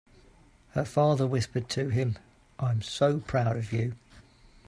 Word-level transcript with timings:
Her 0.71 0.83
father 0.83 1.27
whispered 1.27 1.69
to 1.69 1.89
him, 1.89 2.17
"I 2.57 2.71
am 2.71 2.81
so 2.81 3.19
proud 3.19 3.55
of 3.55 3.71
you!" 3.71 3.93